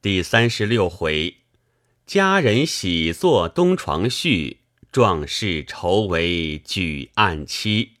[0.00, 1.38] 第三十六回，
[2.06, 4.58] 佳人喜作东床序，
[4.92, 7.94] 壮士愁为举案妻。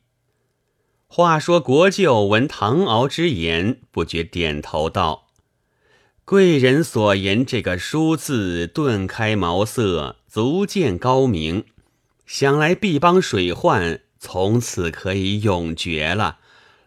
[1.08, 5.26] 话说国舅闻唐敖之言，不觉点头道
[6.24, 11.64] ：“贵人所言这个书字，顿开茅塞，足见高明。
[12.24, 16.38] 想来毕邦水患从此可以永绝了。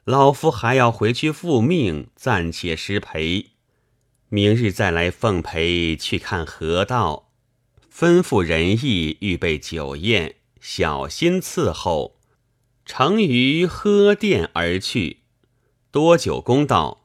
[0.06, 3.48] 老夫还要回去复命，暂且失陪。”
[4.34, 7.34] 明日再来奉陪去看河道，
[7.94, 12.16] 吩咐人役预备酒宴，小心伺候。
[12.86, 15.18] 成于喝殿而去。
[15.92, 17.04] 多久公道：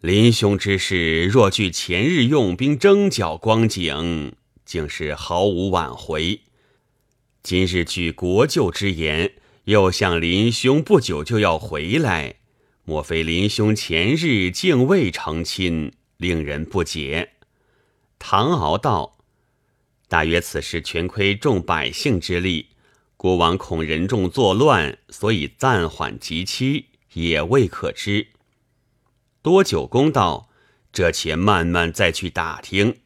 [0.00, 6.42] 林兄之事，若据前日用兵征剿光景，竟是毫无挽回。
[7.42, 9.32] 今日据国舅之言，
[9.64, 12.36] 又向林兄不久就要回来，
[12.84, 15.94] 莫非林兄前日竟未成亲？
[16.20, 17.32] 令人不解。
[18.18, 19.16] 唐敖道
[20.06, 22.68] ：“大约此事全亏众百姓之力，
[23.16, 28.28] 国王恐人众作乱，所以暂缓即期，也未可知。”
[29.40, 30.50] 多久公道
[30.92, 32.98] ：“这且慢慢再去打听。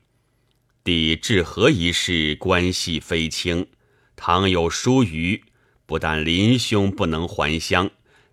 [0.83, 3.69] 帝治河一事关系非轻，
[4.17, 5.45] 倘有疏虞，
[5.87, 7.89] 不但林兄不能还乡，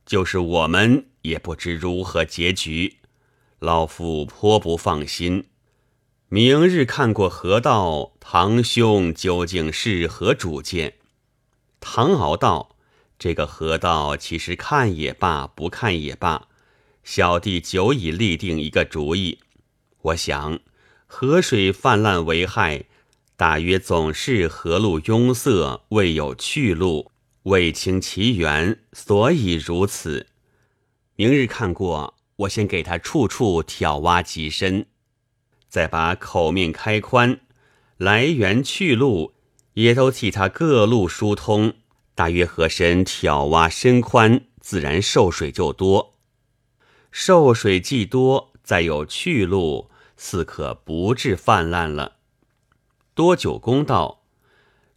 [0.07, 2.97] 就是我们也不知如何结局。”
[3.61, 5.45] 老夫颇不放心，
[6.29, 10.95] 明日看过河道，堂兄究竟是何主见？
[11.79, 12.75] 唐敖道
[13.19, 16.47] ：“这个河道其实看也罢，不看也罢，
[17.03, 19.37] 小弟久已立定一个主意。
[20.01, 20.59] 我想，
[21.05, 22.85] 河水泛滥为害，
[23.37, 27.11] 大约总是河路拥塞，未有去路，
[27.43, 30.25] 未清其源，所以如此。
[31.15, 34.87] 明日看过。”我先给他处处挑挖极深，
[35.67, 37.41] 再把口面开宽，
[37.97, 39.33] 来源去路
[39.73, 41.73] 也都替他各路疏通。
[42.15, 46.15] 大约河深挑挖深宽，自然受水就多。
[47.11, 52.17] 受水既多，再有去路，似可不至泛滥了。
[53.13, 54.23] 多久公道，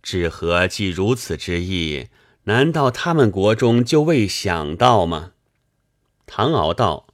[0.02, 2.08] 治河既如此之意，
[2.44, 5.32] 难道他们国中就未想到吗？
[6.26, 7.06] 唐敖道。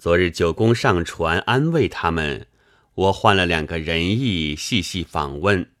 [0.00, 2.46] 昨日九公上船安慰他们，
[2.94, 5.72] 我换了两个人役细细访问。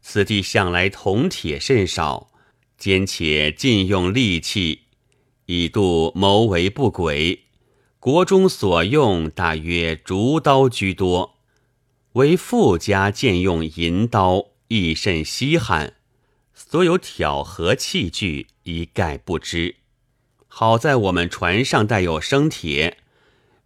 [0.00, 2.30] 此地向来铜铁甚少，
[2.78, 4.84] 兼且禁用利器，
[5.44, 7.40] 以度谋为不轨。
[7.98, 11.36] 国中所用大约竹刀居多，
[12.12, 15.96] 唯富家见用银刀，亦甚稀罕。
[16.54, 19.76] 所有挑河器具一概不知。
[20.48, 22.96] 好在我们船上带有生铁。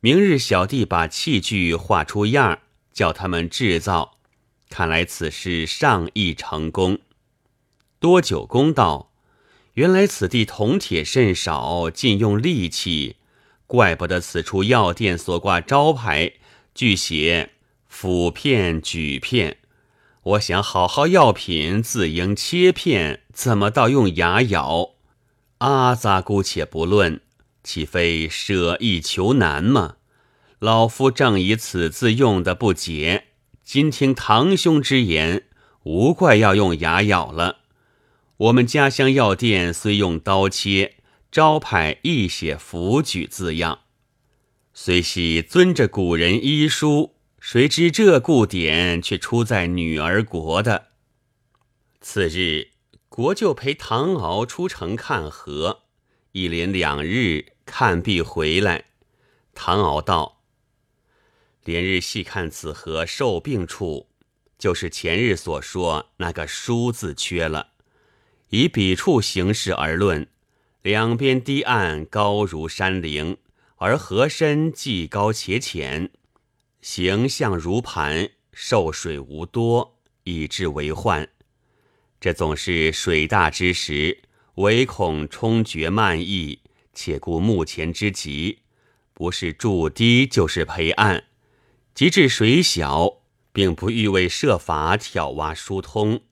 [0.04, 2.58] 明日小弟把器具画出样儿，
[2.92, 4.18] 叫他们制造。
[4.68, 6.98] 看来此事尚易成功。
[8.00, 9.10] 多久公道：
[9.72, 13.16] 原来此地铜铁甚少，尽用利器，
[13.66, 16.34] 怪不得此处药店所挂招牌
[16.74, 17.52] 据写
[17.86, 19.56] 斧片、举片。
[20.22, 24.90] 我想好好药品自应切片，怎么倒用牙咬？
[25.60, 27.22] 阿杂姑且不论。
[27.64, 29.96] 岂非舍易求难吗？
[30.58, 33.28] 老夫正以此字用的不解，
[33.64, 35.44] 今听堂兄之言，
[35.82, 37.60] 无怪要用牙咬了。
[38.36, 40.96] 我们家乡药店虽用刀切，
[41.32, 43.80] 招牌亦写符举字样，
[44.72, 50.88] 虽系遵着古人医书，谁知这故典却出在女儿国的。
[52.00, 52.68] 次日，
[53.08, 55.82] 国舅陪唐敖出城看河，
[56.32, 57.53] 一连两日。
[57.66, 58.84] 看毕回来，
[59.54, 60.42] 唐敖道
[61.64, 64.08] ：“连日细看此河受病处，
[64.58, 67.72] 就是前日所说那个书字缺了。
[68.50, 70.28] 以笔触形势而论，
[70.82, 73.38] 两边堤岸高如山陵，
[73.76, 76.10] 而河深既高且浅，
[76.82, 81.28] 形象如盘，受水无多，以致为患。
[82.20, 84.22] 这总是水大之时，
[84.56, 86.60] 唯恐冲决漫溢。”
[86.94, 88.60] 且顾目前之急，
[89.12, 91.24] 不是筑堤就是培岸，
[91.94, 96.22] 及至水小，并不欲为设法挑挖疏通。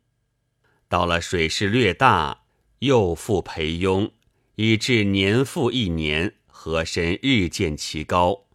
[0.88, 2.42] 到了水势略大，
[2.80, 4.10] 又复培拥，
[4.56, 8.46] 以致年复一年，河深日渐其高。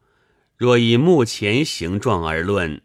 [0.55, 2.81] 若以目前形状而论，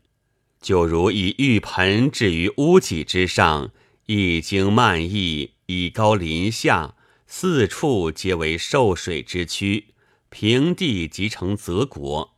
[0.60, 3.72] 就如以浴盆置于屋脊之上，
[4.06, 6.94] 一经漫溢，以高临下。
[7.34, 9.94] 四处皆为受水之区，
[10.28, 12.36] 平地即成泽国。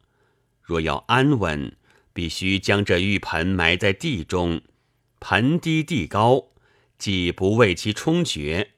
[0.62, 1.76] 若要安稳，
[2.12, 4.62] 必须将这浴盆埋在地中，
[5.19, 6.52] 盆低地高，
[6.96, 8.70] 既不为其冲决，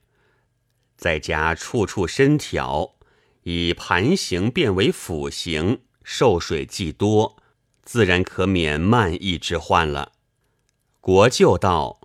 [0.97, 2.97] 再加处处深挑，
[3.43, 7.37] 以盘形变为斧形，受水既多，
[7.83, 10.13] 自然可免慢意之患了。
[11.03, 11.96] 国舅道：“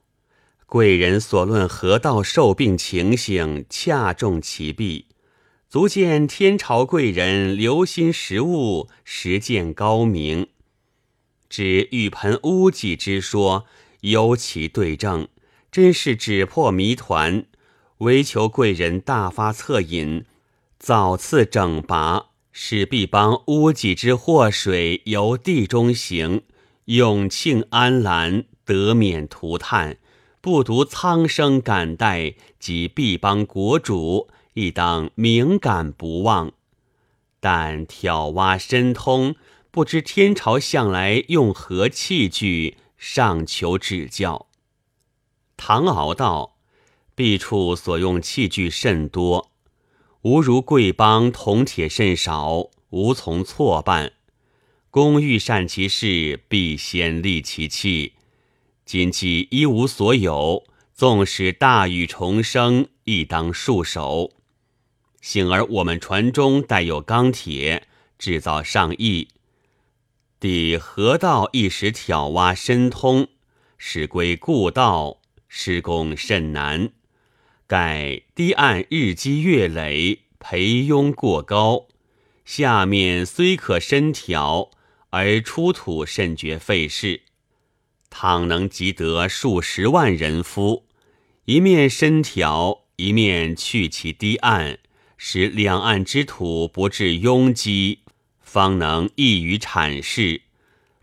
[0.72, 5.08] 贵人所论河道受病情形，恰中其弊。”
[5.68, 10.48] 足见天朝贵人留心识物，实践高明。
[11.50, 13.66] 指玉盆污迹之说，
[14.00, 15.28] 尤其对证，
[15.70, 17.46] 真是指破谜团。
[17.98, 20.24] 唯求贵人大发恻隐，
[20.80, 26.44] 早次整拔，使必帮污迹之祸水由地中行，
[26.86, 29.98] 永庆安澜，得免涂炭，
[30.42, 34.28] 不独苍生感戴，及必帮国主。
[34.54, 36.52] 亦当敏感不忘，
[37.40, 39.36] 但挑挖深通，
[39.72, 44.48] 不知天朝向来用何器具，尚求指教。
[45.56, 46.58] 唐敖道
[47.16, 49.52] ：“敝处所用器具甚多，
[50.24, 54.12] 吾如贵邦铜铁甚少，无从错办。
[54.90, 58.16] 公欲善其事，必先利其器。
[58.92, 64.34] 今既一无所有，纵使大禹重生，亦当束手。”
[65.22, 67.88] 幸而我们船中带有钢铁，
[68.20, 69.30] 制造上亿。
[70.42, 73.30] 抵河道一时挑挖深通，
[73.78, 76.92] 使归故道，施工甚难。
[77.68, 81.88] 盖堤岸日积月累，培拥过高，
[82.44, 84.70] 下面虽可深挑，
[85.12, 87.22] 而出土甚觉费事。
[88.12, 90.84] 倘能集得数十万人夫，
[91.46, 94.78] 一面深挑，一面去其堤岸。
[95.18, 98.00] 使两岸之土不致拥积，
[98.42, 100.42] 方能易于阐释。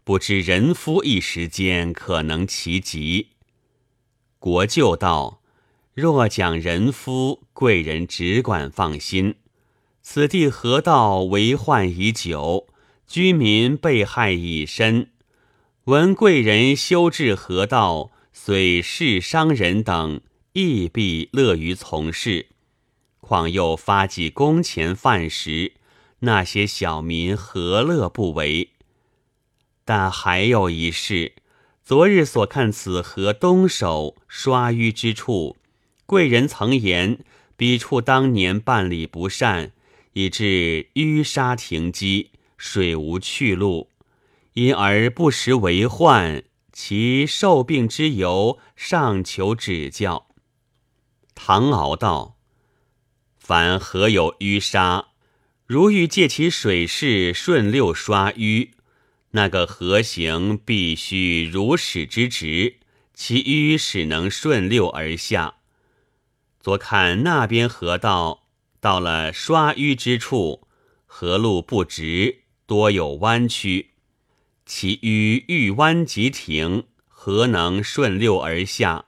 [0.05, 3.29] 不知人夫一时间可能其极。
[4.39, 5.41] 国舅道：
[5.95, 9.37] 若讲人夫，贵人只管放心。
[10.03, 12.67] 此地河道为患已久，
[13.07, 15.11] 居民被害已深。
[15.89, 20.21] 闻贵人修治河道，虽是商人等
[20.53, 22.49] 亦必乐于从事。
[23.21, 25.73] 况又发给工钱饭食，
[26.19, 28.69] 那些小民何乐不为？
[29.87, 31.33] 但还有一事，
[31.83, 35.57] 昨日所看此河东首刷淤之处，
[36.05, 37.21] 贵人曾言
[37.57, 39.73] 彼处当年办理不善，
[40.13, 43.89] 以致淤沙停积，水无去路，
[44.55, 46.45] 因而不时为患。
[46.73, 50.29] 其受病之由，尚求指教。
[51.35, 52.39] 唐敖道。
[53.37, 55.09] 凡河有淤沙，
[55.67, 58.71] 如欲借其水势顺溜刷淤，
[59.31, 62.77] 那个河行必须如矢之直，
[63.15, 65.55] 其淤始能顺溜而下。
[66.61, 68.47] 左看那边河道，
[68.81, 70.69] 到了刷淤之处，
[71.07, 73.95] 河路不直，多有弯曲，
[74.69, 79.07] 其淤欲弯即停，何能顺溜而下？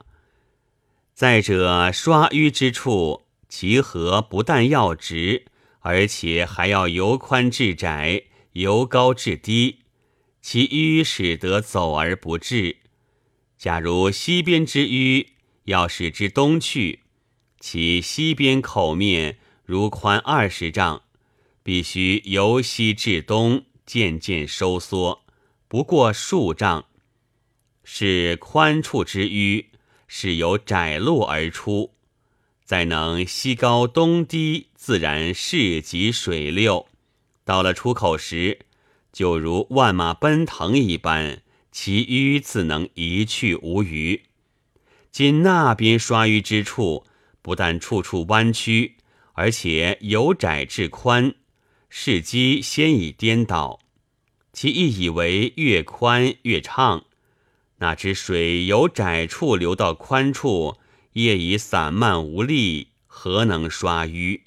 [1.12, 3.26] 再者，刷淤之处。
[3.46, 5.44] 其河不但要直，
[5.80, 8.22] 而且还要由宽至窄，
[8.52, 9.80] 由高至低。
[10.40, 12.78] 其淤使得走而不至。
[13.58, 15.26] 假如西边之淤
[15.64, 17.00] 要使之东去，
[17.58, 21.02] 其西边口面如宽二十丈，
[21.62, 25.22] 必须由西至东渐渐收缩，
[25.70, 26.86] 不过数丈，
[27.84, 29.66] 是宽处之淤
[30.08, 31.94] 是由窄路而出。
[32.64, 36.88] 再能西高东低，自然势及水流。
[37.44, 38.66] 到了出口时，
[39.12, 44.24] 就如万马奔腾一般，其淤自能一去无余。
[45.12, 47.06] 今那边刷淤之处，
[47.42, 48.96] 不但处处弯曲，
[49.34, 51.32] 而且由窄至宽，
[51.88, 53.78] 事机先已颠倒。
[54.60, 57.06] 其意以为越宽越畅，
[57.78, 60.76] 哪知水由窄处流到宽处。
[61.14, 64.42] 业已散漫无力，何能刷淤？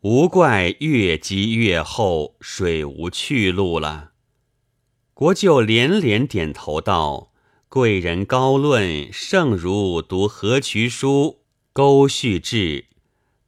[0.00, 4.12] 无怪越积越厚，水无去路了。
[5.12, 7.30] 国舅连连点头道
[7.68, 11.40] ：“贵人高论，胜如读河渠书，
[11.74, 12.86] 勾叙志。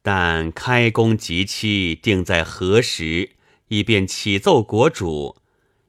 [0.03, 3.31] 但开工即期定在何时？
[3.69, 5.37] 以便启奏国主，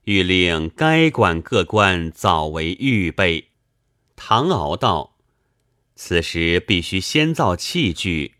[0.04, 3.48] 欲令该管各官早为预备。”
[4.16, 5.16] 唐敖道。
[5.96, 8.34] 此时必须先造器具，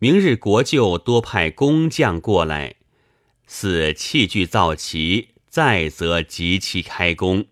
[0.00, 2.74] 明日国舅多派工匠过来，
[3.46, 7.46] 似器具造齐，再则即期开工。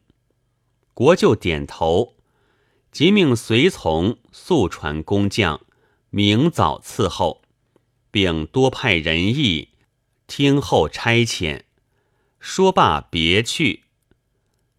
[0.92, 2.16] 国舅点头，
[2.90, 5.60] 即命随从速传工匠，
[6.10, 7.42] 明早伺候，
[8.10, 9.68] 并多派人役
[10.26, 11.62] 听候差遣。
[12.46, 13.84] 说罢，别去。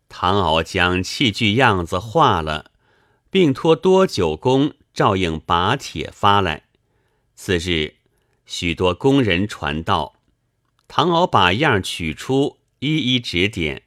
[0.07, 2.69] 唐敖将器具样子画了，
[3.31, 6.65] 并托多九工照应把铁发来。
[7.33, 7.95] 次日，
[8.45, 10.13] 许多工人传道，
[10.87, 13.81] 唐敖把样取出，一一指点。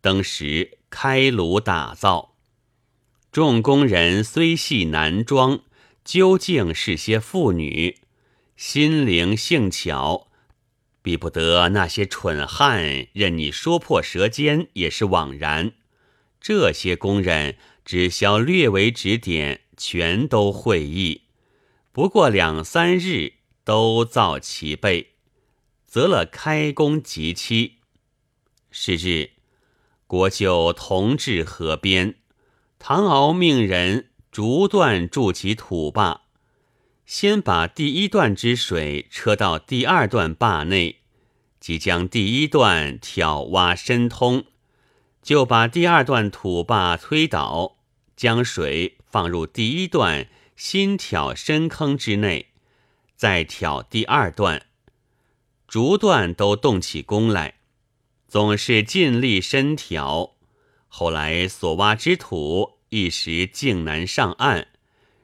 [0.00, 2.34] 当时开炉打造，
[3.30, 5.60] 众工人虽系男装，
[6.04, 8.00] 究竟是些妇女，
[8.56, 10.26] 心灵性巧，
[11.02, 13.08] 比不得那些蠢汉。
[13.12, 15.72] 任你说破舌尖也是枉然。
[16.40, 21.22] 这些工人只消略为指点，全都会意。
[21.92, 25.12] 不过两三日，都造齐备，
[25.86, 27.78] 择了开工吉期。
[28.70, 29.32] 是日，
[30.06, 32.14] 国舅同至河边，
[32.78, 36.21] 唐敖命人逐段筑起土坝，
[37.14, 41.00] 先把第一段之水车到第二段坝内，
[41.60, 44.46] 即将第一段挑挖深通，
[45.20, 47.76] 就把第二段土坝推倒，
[48.16, 50.26] 将水放入第一段。
[50.56, 52.46] 新挑深坑之内，
[53.14, 54.64] 再挑第二段，
[55.68, 57.56] 逐段都动起工来，
[58.26, 60.36] 总是尽力深挑。
[60.88, 64.68] 后来所挖之土一时竟难上岸，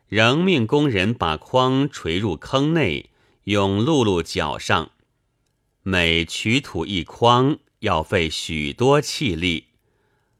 [0.08, 3.10] 仍命工人把筐垂入坑内，
[3.44, 4.92] 用辘辘搅上。
[5.82, 9.66] 每取土一筐，要费许多气力。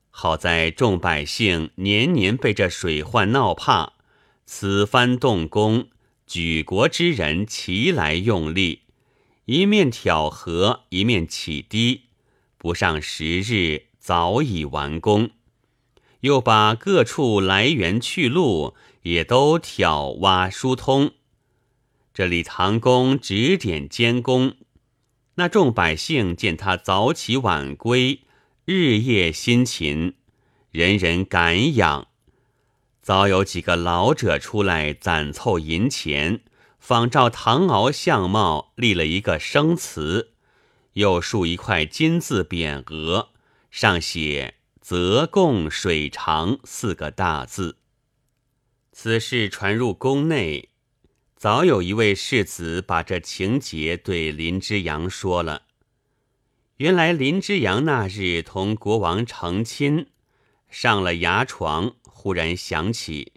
[0.09, 3.93] 好在众百姓年年被这水患闹怕。
[4.47, 5.89] 此番动工，
[6.27, 8.81] 举国之人齐来用力，
[9.45, 12.05] 一面挑河，一面起堤，
[12.57, 15.29] 不上十日，早已完工。
[16.21, 21.13] 又把各处来源去路也都挑挖疏通。
[22.13, 24.57] 这里唐公指点监工，
[25.37, 28.23] 那众百姓见他早起晚归，
[28.65, 30.15] 日夜辛勤，
[30.71, 32.09] 人人感仰。
[33.01, 36.41] 早有几个老者出来攒凑银钱，
[36.81, 40.33] 仿照唐敖相貌立了一个生祠，
[40.95, 43.31] 又竖一块金字匾额，
[43.71, 44.57] 上写
[44.91, 47.77] “泽贡水长”四个大字。
[48.91, 50.71] 此事传入宫内，
[51.37, 55.65] 早有一位世子把这情节对林之阳说了。
[56.77, 60.07] 原来林之阳那日同国王成亲，
[60.71, 61.95] 上了牙床。
[62.05, 63.35] 忽然想起，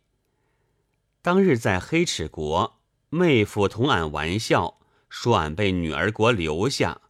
[1.22, 2.80] 当日在黑齿国，
[3.10, 4.80] 妹夫同俺玩笑，
[5.10, 7.02] 说俺被女儿国留下。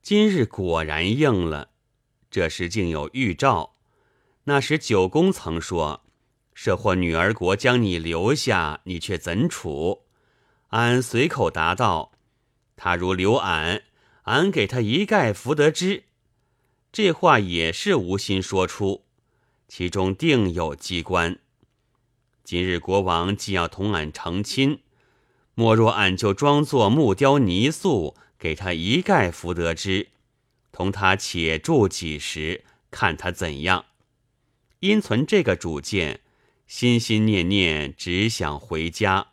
[0.00, 1.70] 今日果然应了。
[2.30, 3.71] 这时竟有预兆。
[4.44, 6.04] 那时九公曾说
[6.52, 10.02] ：“设或女儿国将你留下，你却怎处？”
[10.70, 12.12] 俺随口答道
[12.76, 13.82] ：“他如留俺，
[14.22, 16.04] 俺给他一概福德之。”
[16.90, 19.04] 这话也是无心说出。
[19.68, 21.38] 其中定有机关。
[22.44, 24.80] 今日国王既要同俺成亲，
[25.54, 30.08] 莫若俺就装作木雕泥塑，给他一概福得之，
[30.72, 33.86] 同他且住几时，看他怎样。
[34.82, 36.18] 因存这个主见，
[36.66, 39.28] 心心念念只想回家，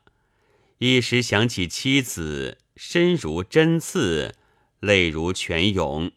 [0.78, 4.36] 一时想起妻子，身如针刺，
[4.80, 6.12] 泪如泉涌。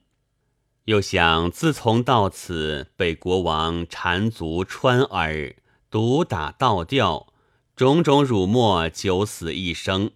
[0.85, 5.57] 又想，自从到此被国王缠足穿耳、
[5.91, 7.33] 毒打倒吊，
[7.75, 10.11] 种种辱没，九死一生。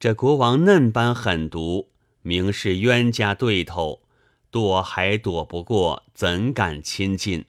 [0.00, 1.90] 这国王嫩般狠毒，
[2.22, 4.02] 明是冤家对头，
[4.50, 7.44] 躲还躲不过，怎敢亲近？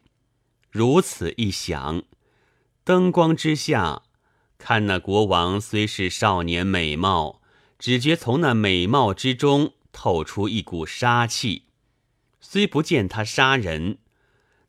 [0.76, 2.04] 如此一想，
[2.84, 4.02] 灯光之下，
[4.58, 7.42] 看那国王虽是少年美貌，
[7.80, 11.64] 只觉从那美貌之中透出一股杀气。
[12.42, 14.00] 虽不见他杀人，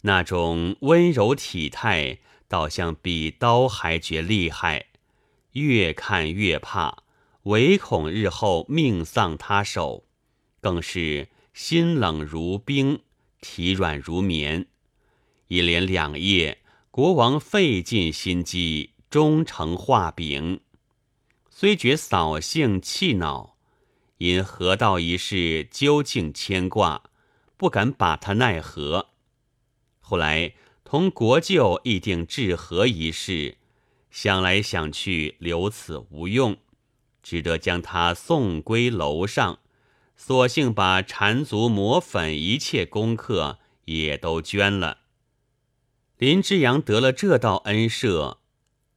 [0.02, 4.86] 那种温柔体态，倒像比刀还觉厉害。
[5.54, 7.02] 越看越怕，
[7.42, 10.04] 唯恐日后命丧他手，
[10.60, 13.00] 更是心冷如冰，
[13.40, 14.68] 体软如棉。
[15.48, 16.58] 一连两夜，
[16.90, 20.60] 国王费尽心机，终成画饼。
[21.50, 23.56] 虽觉扫兴气恼，
[24.18, 27.02] 因河道一事究竟牵挂。
[27.58, 29.12] 不敢把他奈何。
[30.00, 30.52] 后来
[30.84, 33.56] 同国舅议定治和一事，
[34.10, 36.58] 想来想去，留此无用，
[37.22, 39.60] 只得将他送归楼上，
[40.18, 44.98] 索性把缠足磨粉一切功课也都捐了。
[46.18, 48.38] 林之阳得了这道恩赦，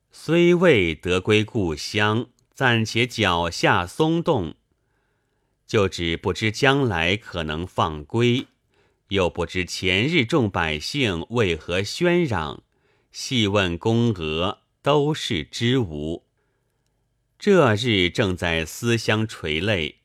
[0.09, 4.55] 虽未得归故乡，暂且脚下松动，
[5.67, 8.47] 就只不知将来可能放归，
[9.09, 12.63] 又不知前日众百姓为何喧嚷，
[13.11, 16.23] 细问宫娥，都是知无。
[17.37, 19.99] 这日正在思乡垂泪，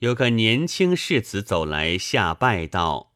[0.00, 3.09] 有个年轻士子走来下拜道。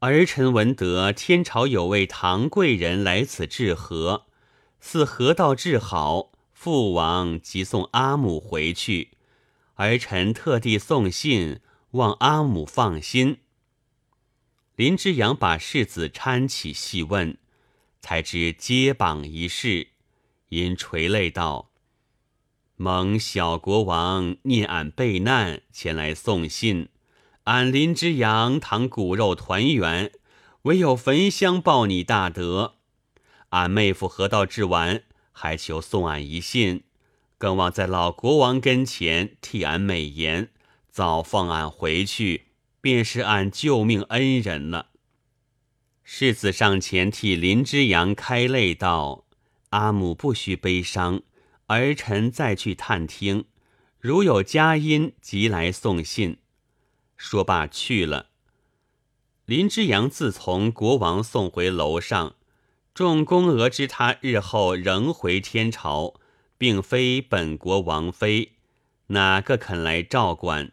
[0.00, 4.26] 儿臣闻得天朝有位唐贵人来此治河，
[4.78, 9.16] 似河道治好，父王即送阿母回去。
[9.74, 11.58] 儿臣特地送信，
[11.92, 13.38] 望阿母放心。
[14.76, 17.36] 林之阳把世子搀起细问，
[18.00, 19.88] 才知接榜一事，
[20.50, 21.72] 因垂泪道
[22.76, 26.88] ：“蒙小国王念俺备难，前来送信。”
[27.48, 30.12] 俺林之阳堂骨肉团圆，
[30.64, 32.74] 唯有焚香报你大德。
[33.48, 35.02] 俺妹夫河道治完，
[35.32, 36.82] 还求送俺一信，
[37.38, 40.50] 更望在老国王跟前替俺美言，
[40.90, 42.48] 早放俺回去，
[42.82, 44.88] 便是俺救命恩人了。
[46.04, 49.24] 世子上前替林之阳开泪道
[49.72, 51.22] ：“阿母不须悲伤，
[51.68, 53.46] 儿臣再去探听，
[53.98, 56.36] 如有佳音，即来送信。”
[57.18, 58.28] 说罢去了。
[59.44, 62.36] 林之阳自从国王送回楼上，
[62.94, 66.14] 众宫娥知他日后仍回天朝，
[66.56, 68.52] 并非本国王妃，
[69.08, 70.72] 哪个肯来照管？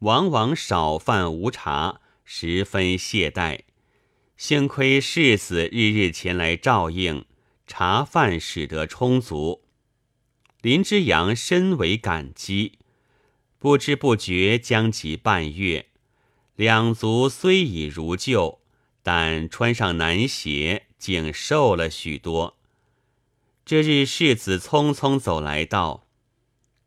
[0.00, 3.60] 往往少饭无茶，十分懈怠。
[4.36, 7.24] 幸亏世子日日前来照应，
[7.66, 9.62] 茶饭使得充足。
[10.60, 12.78] 林之阳深为感激。
[13.64, 15.86] 不知不觉将及半月，
[16.54, 18.58] 两足虽已如旧，
[19.02, 22.58] 但穿上男鞋，竟瘦了许多。
[23.64, 26.06] 这日世子匆匆走来道：“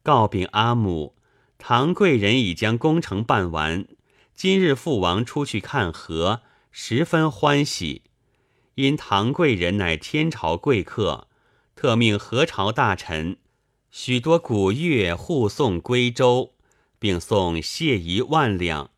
[0.06, 1.16] 告禀阿母，
[1.58, 3.88] 唐贵人已将工程办完。
[4.36, 8.04] 今日父王出去看河，十分欢喜。
[8.76, 11.28] 因唐贵人乃天朝贵客，
[11.76, 13.38] 特命何朝大臣
[13.90, 16.54] 许多古乐护送归州。”
[17.00, 18.90] 并送谢一万两，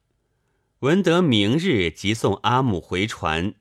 [0.80, 3.54] 闻得明日即送阿母回船，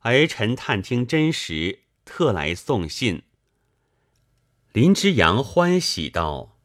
[0.00, 3.22] 儿臣探听真实，特来送信。
[4.72, 6.56] 林之阳欢喜道：“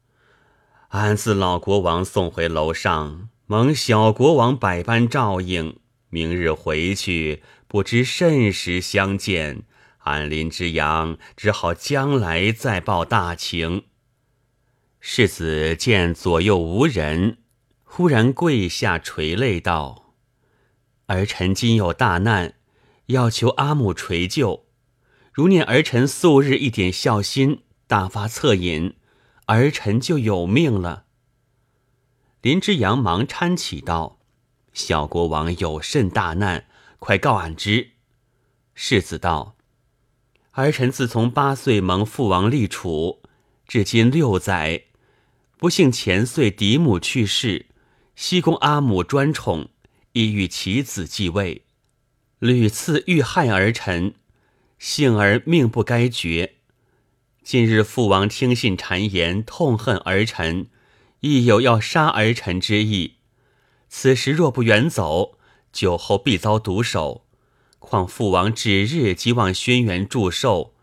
[0.90, 5.78] 俺自老国王送回楼上，蒙小国王百般照应，
[6.08, 9.64] 明日回去，不知甚时相见。
[10.04, 13.84] 俺林之阳只好将来再报大情。”
[15.10, 17.38] 世子见左右无人，
[17.82, 20.12] 忽然跪下垂泪道
[21.08, 22.56] ：“儿臣今有大难，
[23.06, 24.66] 要求阿母垂救。
[25.32, 28.96] 如念儿臣素日一点孝心，大发恻隐，
[29.46, 31.06] 儿臣就有命了。”
[32.42, 34.20] 林之阳忙搀起道
[34.74, 36.66] ：“小国王有甚大难？
[36.98, 37.92] 快告俺知。”
[38.76, 39.56] 世子道
[40.52, 43.22] ：“儿臣自从八岁蒙父王立储，
[43.66, 44.84] 至今六载。”
[45.58, 47.66] 不幸前岁嫡母去世，
[48.14, 49.70] 西宫阿母专宠，
[50.12, 51.62] 意欲其子继位，
[52.38, 54.14] 屡次遇害儿臣，
[54.78, 56.54] 幸而命不该绝。
[57.42, 60.68] 近日父王听信谗言，痛恨儿臣，
[61.22, 63.14] 亦有要杀儿臣之意。
[63.88, 65.38] 此时若不远走，
[65.72, 67.26] 酒后必遭毒手。
[67.80, 70.74] 况父王指日即往轩辕祝寿，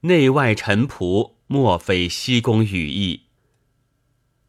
[0.00, 3.24] 内外臣仆莫非西宫羽翼。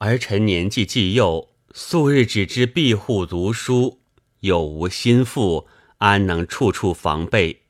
[0.03, 4.01] 儿臣年纪既幼，素日只知庇护读书，
[4.41, 5.65] 又无心腹，
[5.99, 7.61] 安能处处防备？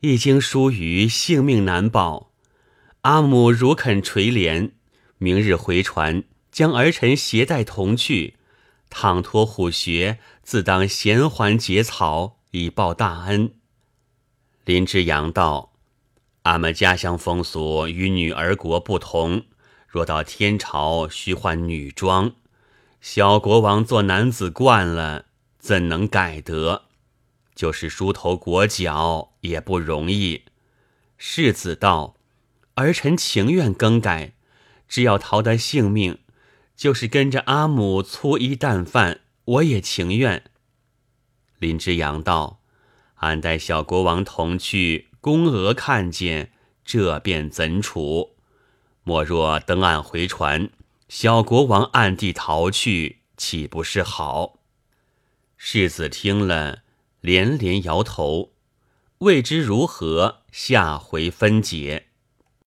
[0.00, 2.32] 一经疏于，性命难保。
[3.02, 4.70] 阿母如肯垂怜，
[5.18, 8.36] 明日回船，将儿臣携带同去。
[8.88, 13.52] 倘托虎穴，自当衔环结草，以报大恩。
[14.64, 15.74] 林之阳道
[16.44, 19.44] ：“俺们家乡风俗与女儿国不同。”
[19.96, 22.34] 若到天朝，需换女装。
[23.00, 25.24] 小国王做男子惯了，
[25.58, 26.82] 怎能改得？
[27.54, 30.42] 就是梳头裹脚也不容易。
[31.16, 32.14] 世子道
[32.76, 34.34] ：“儿臣情愿更改，
[34.86, 36.18] 只要逃得性命，
[36.76, 40.44] 就是跟着阿母粗衣淡饭，我也情愿。”
[41.58, 42.60] 林之阳道
[43.24, 46.52] ：“俺带小国王同去，宫娥看见，
[46.84, 48.34] 这便怎处？”
[49.08, 50.68] 莫若登岸回船，
[51.08, 54.58] 小国王暗地逃去，岂不是好？
[55.56, 56.80] 世子听了，
[57.20, 58.50] 连连摇头，
[59.18, 62.08] 未知如何，下回分解。